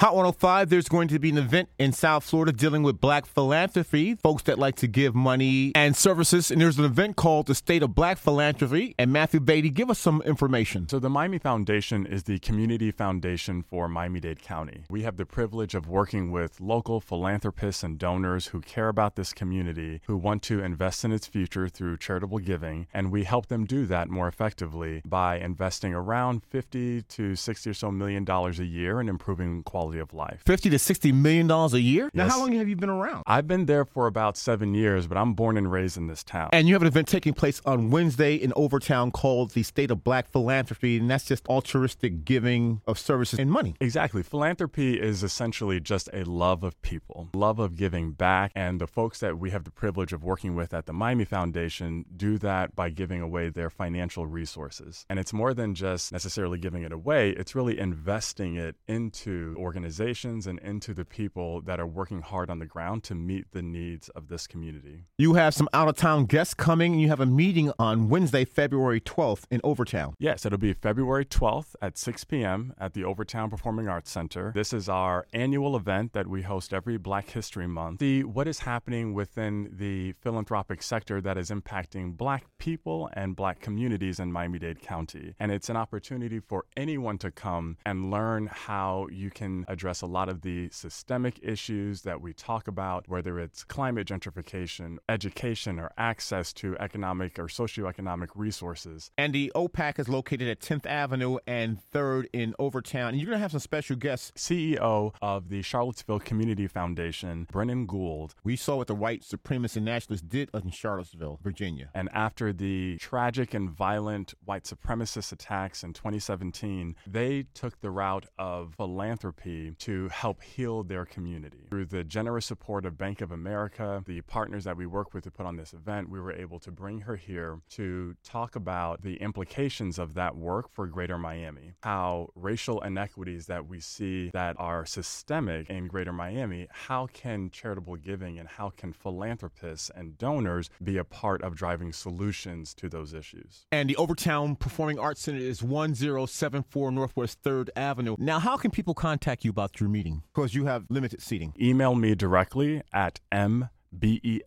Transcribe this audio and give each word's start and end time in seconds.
Hot 0.00 0.14
105, 0.14 0.70
there's 0.70 0.88
going 0.88 1.08
to 1.08 1.18
be 1.18 1.28
an 1.28 1.36
event 1.36 1.68
in 1.78 1.92
South 1.92 2.24
Florida 2.24 2.52
dealing 2.52 2.82
with 2.82 3.02
black 3.02 3.26
philanthropy, 3.26 4.14
folks 4.14 4.44
that 4.44 4.58
like 4.58 4.76
to 4.76 4.86
give 4.86 5.14
money 5.14 5.72
and 5.74 5.94
services. 5.94 6.50
And 6.50 6.58
there's 6.58 6.78
an 6.78 6.86
event 6.86 7.16
called 7.16 7.48
the 7.48 7.54
State 7.54 7.82
of 7.82 7.94
Black 7.94 8.16
Philanthropy. 8.16 8.94
And 8.98 9.12
Matthew 9.12 9.40
Beatty, 9.40 9.68
give 9.68 9.90
us 9.90 9.98
some 9.98 10.22
information. 10.22 10.88
So, 10.88 11.00
the 11.00 11.10
Miami 11.10 11.36
Foundation 11.36 12.06
is 12.06 12.22
the 12.22 12.38
community 12.38 12.90
foundation 12.90 13.62
for 13.62 13.90
Miami 13.90 14.20
Dade 14.20 14.40
County. 14.40 14.84
We 14.88 15.02
have 15.02 15.18
the 15.18 15.26
privilege 15.26 15.74
of 15.74 15.86
working 15.86 16.30
with 16.30 16.62
local 16.62 17.02
philanthropists 17.02 17.82
and 17.82 17.98
donors 17.98 18.46
who 18.46 18.62
care 18.62 18.88
about 18.88 19.16
this 19.16 19.34
community, 19.34 20.00
who 20.06 20.16
want 20.16 20.42
to 20.44 20.62
invest 20.62 21.04
in 21.04 21.12
its 21.12 21.26
future 21.26 21.68
through 21.68 21.98
charitable 21.98 22.38
giving. 22.38 22.86
And 22.94 23.12
we 23.12 23.24
help 23.24 23.48
them 23.48 23.66
do 23.66 23.84
that 23.84 24.08
more 24.08 24.28
effectively 24.28 25.02
by 25.04 25.36
investing 25.36 25.92
around 25.92 26.42
50 26.46 27.02
to 27.02 27.36
60 27.36 27.68
or 27.68 27.74
so 27.74 27.90
million 27.90 28.24
dollars 28.24 28.58
a 28.58 28.64
year 28.64 28.98
in 28.98 29.06
improving 29.06 29.62
quality 29.62 29.89
quality 29.90 30.00
of 30.00 30.14
life. 30.14 30.42
50 30.46 30.70
to 30.70 30.78
60 30.78 31.12
million 31.12 31.46
dollars 31.46 31.74
a 31.74 31.80
year? 31.80 32.10
Now, 32.14 32.28
how 32.28 32.40
long 32.40 32.52
have 32.52 32.68
you 32.68 32.76
been 32.76 32.90
around? 32.90 33.24
I've 33.26 33.46
been 33.46 33.66
there 33.66 33.84
for 33.84 34.06
about 34.06 34.36
seven 34.36 34.74
years, 34.74 35.06
but 35.06 35.18
I'm 35.18 35.34
born 35.34 35.56
and 35.56 35.70
raised 35.70 35.96
in 35.96 36.06
this 36.06 36.22
town. 36.22 36.50
And 36.52 36.68
you 36.68 36.74
have 36.74 36.82
an 36.82 36.88
event 36.88 37.08
taking 37.08 37.34
place 37.34 37.60
on 37.64 37.90
Wednesday 37.90 38.34
in 38.34 38.52
Overtown 38.56 39.10
called 39.10 39.50
the 39.52 39.62
State 39.62 39.90
of 39.90 40.04
Black 40.04 40.28
Philanthropy, 40.28 40.98
and 40.98 41.10
that's 41.10 41.24
just 41.24 41.46
altruistic 41.48 42.24
giving 42.24 42.80
of 42.86 42.98
services 42.98 43.38
and 43.38 43.50
money. 43.50 43.74
Exactly. 43.80 44.22
Philanthropy 44.22 45.00
is 45.00 45.22
essentially 45.22 45.80
just 45.80 46.08
a 46.12 46.24
love 46.24 46.62
of 46.62 46.80
people, 46.82 47.28
love 47.34 47.58
of 47.58 47.76
giving 47.76 48.12
back. 48.12 48.52
And 48.54 48.80
the 48.80 48.86
folks 48.86 49.20
that 49.20 49.38
we 49.38 49.50
have 49.50 49.64
the 49.64 49.70
privilege 49.70 50.12
of 50.12 50.22
working 50.22 50.54
with 50.54 50.72
at 50.72 50.86
the 50.86 50.92
Miami 50.92 51.24
Foundation 51.24 52.04
do 52.16 52.38
that 52.38 52.76
by 52.76 52.90
giving 52.90 53.20
away 53.20 53.48
their 53.48 53.70
financial 53.70 54.26
resources. 54.26 55.04
And 55.08 55.18
it's 55.18 55.32
more 55.32 55.54
than 55.54 55.74
just 55.74 56.12
necessarily 56.12 56.58
giving 56.58 56.82
it 56.82 56.92
away, 56.92 57.30
it's 57.30 57.54
really 57.54 57.78
investing 57.78 58.56
it 58.56 58.76
into 58.86 59.54
organizations 59.58 59.79
organizations 59.80 60.46
and 60.46 60.58
into 60.58 60.92
the 60.92 61.06
people 61.06 61.62
that 61.62 61.80
are 61.80 61.86
working 61.86 62.20
hard 62.20 62.50
on 62.50 62.58
the 62.58 62.66
ground 62.66 63.02
to 63.02 63.14
meet 63.14 63.50
the 63.52 63.62
needs 63.62 64.10
of 64.10 64.28
this 64.28 64.46
community. 64.46 65.04
You 65.16 65.34
have 65.34 65.54
some 65.54 65.68
out 65.72 65.88
of 65.88 65.96
town 65.96 66.26
guests 66.26 66.52
coming, 66.52 66.92
and 66.92 67.00
you 67.00 67.08
have 67.08 67.20
a 67.20 67.26
meeting 67.26 67.72
on 67.78 68.10
Wednesday, 68.10 68.44
February 68.44 69.00
12th 69.00 69.44
in 69.50 69.60
Overtown. 69.64 70.14
Yes, 70.18 70.44
it'll 70.44 70.58
be 70.58 70.74
February 70.74 71.24
12th 71.24 71.74
at 71.80 71.96
6 71.96 72.24
p.m. 72.24 72.74
at 72.78 72.92
the 72.92 73.04
Overtown 73.04 73.48
Performing 73.48 73.88
Arts 73.88 74.10
Center. 74.10 74.52
This 74.54 74.74
is 74.74 74.86
our 74.88 75.26
annual 75.32 75.74
event 75.76 76.12
that 76.12 76.26
we 76.26 76.42
host 76.42 76.74
every 76.74 76.98
Black 76.98 77.30
History 77.30 77.66
Month. 77.66 78.00
The 78.00 78.24
what 78.24 78.46
is 78.46 78.60
happening 78.60 79.14
within 79.14 79.70
the 79.72 80.12
philanthropic 80.20 80.82
sector 80.82 81.22
that 81.22 81.38
is 81.38 81.50
impacting 81.50 82.18
black 82.18 82.44
people 82.58 83.08
and 83.14 83.34
black 83.34 83.60
communities 83.60 84.20
in 84.20 84.30
Miami-Dade 84.30 84.82
County. 84.82 85.34
And 85.40 85.50
it's 85.50 85.70
an 85.70 85.76
opportunity 85.76 86.38
for 86.38 86.66
anyone 86.76 87.16
to 87.18 87.30
come 87.30 87.78
and 87.86 88.10
learn 88.10 88.46
how 88.46 89.08
you 89.10 89.30
can 89.30 89.59
address 89.68 90.02
a 90.02 90.06
lot 90.06 90.28
of 90.28 90.42
the 90.42 90.68
systemic 90.70 91.38
issues 91.42 92.02
that 92.02 92.20
we 92.20 92.32
talk 92.32 92.68
about, 92.68 93.08
whether 93.08 93.38
it's 93.38 93.64
climate 93.64 94.06
gentrification, 94.06 94.98
education, 95.08 95.78
or 95.78 95.92
access 95.96 96.52
to 96.54 96.76
economic 96.78 97.38
or 97.38 97.44
socioeconomic 97.44 98.28
resources. 98.34 99.10
And 99.16 99.32
the 99.32 99.52
OPAC 99.54 99.98
is 99.98 100.08
located 100.08 100.48
at 100.48 100.60
10th 100.60 100.86
Avenue 100.86 101.38
and 101.46 101.78
3rd 101.92 102.26
in 102.32 102.54
Overtown. 102.58 103.10
And 103.10 103.18
you're 103.18 103.26
going 103.26 103.38
to 103.38 103.42
have 103.42 103.52
some 103.52 103.60
special 103.60 103.96
guests. 103.96 104.32
CEO 104.36 105.12
of 105.22 105.48
the 105.48 105.62
Charlottesville 105.62 106.20
Community 106.20 106.66
Foundation, 106.66 107.46
Brennan 107.50 107.86
Gould. 107.86 108.34
We 108.44 108.56
saw 108.56 108.76
what 108.76 108.86
the 108.86 108.94
white 108.94 109.22
supremacists 109.22 109.76
and 109.76 109.84
nationalists 109.84 110.22
did 110.22 110.50
in 110.54 110.70
Charlottesville, 110.70 111.38
Virginia. 111.42 111.90
And 111.94 112.08
after 112.12 112.52
the 112.52 112.96
tragic 112.98 113.54
and 113.54 113.70
violent 113.70 114.34
white 114.44 114.64
supremacist 114.64 115.32
attacks 115.32 115.82
in 115.82 115.92
2017, 115.92 116.96
they 117.06 117.46
took 117.54 117.80
the 117.80 117.90
route 117.90 118.26
of 118.38 118.74
philanthropy 118.76 119.49
to 119.78 120.08
help 120.08 120.42
heal 120.42 120.82
their 120.82 121.04
community. 121.04 121.66
Through 121.70 121.86
the 121.86 122.04
generous 122.04 122.46
support 122.46 122.84
of 122.84 122.96
Bank 122.96 123.20
of 123.20 123.32
America, 123.32 124.02
the 124.06 124.20
partners 124.22 124.64
that 124.64 124.76
we 124.76 124.86
work 124.86 125.14
with 125.14 125.24
to 125.24 125.30
put 125.30 125.46
on 125.46 125.56
this 125.56 125.72
event, 125.72 126.08
we 126.08 126.20
were 126.20 126.32
able 126.32 126.58
to 126.60 126.70
bring 126.70 127.00
her 127.00 127.16
here 127.16 127.60
to 127.70 128.14
talk 128.24 128.56
about 128.56 129.02
the 129.02 129.16
implications 129.16 129.98
of 129.98 130.14
that 130.14 130.36
work 130.36 130.68
for 130.72 130.86
Greater 130.86 131.18
Miami, 131.18 131.74
how 131.82 132.28
racial 132.34 132.80
inequities 132.80 133.46
that 133.46 133.66
we 133.66 133.80
see 133.80 134.30
that 134.30 134.56
are 134.58 134.84
systemic 134.86 135.68
in 135.70 135.86
Greater 135.86 136.12
Miami, 136.12 136.66
how 136.70 137.06
can 137.06 137.50
charitable 137.50 137.96
giving 137.96 138.38
and 138.38 138.48
how 138.48 138.70
can 138.70 138.92
philanthropists 138.92 139.90
and 139.94 140.16
donors 140.18 140.70
be 140.82 140.96
a 140.96 141.04
part 141.04 141.42
of 141.42 141.54
driving 141.54 141.92
solutions 141.92 142.74
to 142.74 142.88
those 142.88 143.14
issues? 143.14 143.66
And 143.72 143.88
the 143.88 143.96
Overtown 143.96 144.56
Performing 144.56 144.98
Arts 144.98 145.22
Center 145.22 145.38
is 145.38 145.62
1074 145.62 146.90
Northwest 146.92 147.42
3rd 147.42 147.68
Avenue. 147.76 148.16
Now, 148.18 148.38
how 148.38 148.56
can 148.56 148.70
people 148.70 148.94
contact 148.94 149.39
you? 149.44 149.48
you 149.48 149.52
about 149.52 149.80
your 149.80 149.88
meeting? 149.88 150.22
Because 150.34 150.54
you 150.54 150.66
have 150.66 150.84
limited 150.88 151.20
seating. 151.20 151.54
Email 151.60 151.94
me 151.94 152.14
directly 152.14 152.82
at 152.92 153.20
mbeatty 153.32 154.42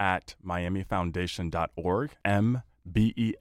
at 0.00 0.34
miamifoundation.org. 0.44 2.10
mbeatty 2.24 3.34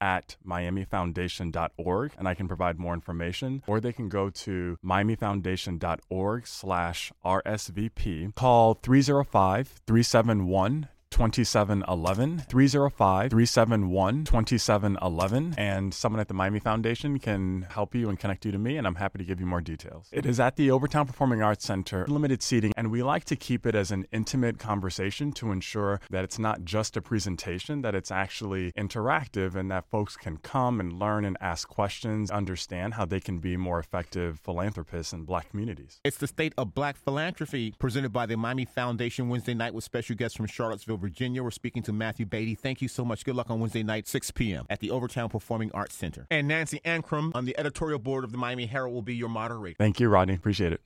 at 0.00 0.36
miamifoundation.org 0.44 2.12
and 2.18 2.28
I 2.28 2.34
can 2.34 2.48
provide 2.48 2.78
more 2.78 2.92
information 2.92 3.62
or 3.68 3.80
they 3.80 3.92
can 3.92 4.08
go 4.08 4.30
to 4.30 4.76
miamifoundation.org 4.84 6.46
slash 6.46 7.12
RSVP. 7.24 8.34
Call 8.34 8.74
305 8.74 9.68
371 9.86 10.88
2711 11.12 12.38
305 12.48 13.30
371 13.30 14.24
2711 14.24 15.54
and 15.58 15.94
someone 15.94 16.18
at 16.20 16.28
the 16.28 16.34
Miami 16.34 16.58
Foundation 16.58 17.18
can 17.18 17.66
help 17.70 17.94
you 17.94 18.08
and 18.08 18.18
connect 18.18 18.44
you 18.44 18.52
to 18.52 18.58
me 18.58 18.76
and 18.76 18.86
I'm 18.86 18.96
happy 18.96 19.18
to 19.18 19.24
give 19.24 19.38
you 19.38 19.46
more 19.46 19.60
details. 19.60 20.08
It 20.10 20.26
is 20.26 20.40
at 20.40 20.56
the 20.56 20.70
Overtown 20.70 21.06
Performing 21.06 21.42
Arts 21.42 21.64
Center, 21.64 22.06
limited 22.08 22.42
seating 22.42 22.72
and 22.76 22.90
we 22.90 23.02
like 23.02 23.24
to 23.26 23.36
keep 23.36 23.66
it 23.66 23.74
as 23.74 23.90
an 23.90 24.06
intimate 24.10 24.58
conversation 24.58 25.32
to 25.32 25.52
ensure 25.52 26.00
that 26.10 26.24
it's 26.24 26.38
not 26.38 26.64
just 26.64 26.96
a 26.96 27.02
presentation 27.02 27.82
that 27.82 27.94
it's 27.94 28.10
actually 28.10 28.72
interactive 28.72 29.54
and 29.54 29.70
that 29.70 29.84
folks 29.90 30.16
can 30.16 30.38
come 30.38 30.80
and 30.80 30.92
learn 30.92 31.24
and 31.24 31.36
ask 31.40 31.68
questions, 31.68 32.30
understand 32.30 32.94
how 32.94 33.04
they 33.04 33.20
can 33.20 33.38
be 33.38 33.56
more 33.56 33.78
effective 33.78 34.40
philanthropists 34.40 35.12
in 35.12 35.24
black 35.24 35.50
communities. 35.50 36.00
It's 36.04 36.16
the 36.16 36.26
State 36.26 36.54
of 36.56 36.74
Black 36.74 36.96
Philanthropy 36.96 37.74
presented 37.78 38.12
by 38.12 38.26
the 38.26 38.36
Miami 38.36 38.64
Foundation 38.64 39.28
Wednesday 39.28 39.54
night 39.54 39.74
with 39.74 39.84
special 39.84 40.16
guests 40.16 40.36
from 40.36 40.46
Charlottesville 40.46 40.96
Virginia. 40.96 41.11
We're 41.20 41.50
speaking 41.50 41.82
to 41.84 41.92
Matthew 41.92 42.26
Beatty. 42.26 42.54
Thank 42.54 42.82
you 42.82 42.88
so 42.88 43.04
much. 43.04 43.24
Good 43.24 43.36
luck 43.36 43.50
on 43.50 43.60
Wednesday 43.60 43.82
night, 43.82 44.08
6 44.08 44.30
p.m. 44.32 44.66
at 44.70 44.80
the 44.80 44.90
Overtown 44.90 45.28
Performing 45.28 45.70
Arts 45.72 45.94
Center. 45.94 46.26
And 46.30 46.48
Nancy 46.48 46.80
Ancrum 46.84 47.32
on 47.34 47.44
the 47.44 47.58
editorial 47.58 47.98
board 47.98 48.24
of 48.24 48.32
the 48.32 48.38
Miami 48.38 48.66
Herald 48.66 48.94
will 48.94 49.02
be 49.02 49.14
your 49.14 49.28
moderator. 49.28 49.76
Thank 49.78 50.00
you, 50.00 50.08
Rodney. 50.08 50.34
Appreciate 50.34 50.72
it. 50.72 50.80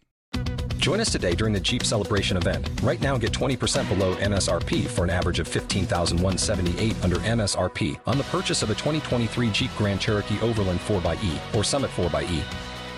Join 0.79 1.01
us 1.01 1.11
today 1.11 1.35
during 1.35 1.53
the 1.53 1.61
Jeep 1.61 1.83
Celebration 1.83 2.37
event. 2.37 2.71
Right 2.83 3.01
now, 3.01 3.19
get 3.19 3.33
20% 3.33 3.89
below 3.89 4.15
MSRP 4.17 4.87
for 4.87 5.03
an 5.03 5.11
average 5.11 5.41
of 5.41 5.49
15178 5.49 7.03
under 7.03 7.17
MSRP 7.17 7.99
on 8.07 8.19
the 8.19 8.25
purchase 8.25 8.63
of 8.63 8.71
a 8.71 8.75
2023 8.75 9.51
Jeep 9.51 9.71
Grand 9.77 10.01
Cherokee 10.01 10.39
Overland 10.41 10.79
4xE 10.81 11.55
or 11.55 11.65
Summit 11.65 11.91
4xE. 11.91 12.43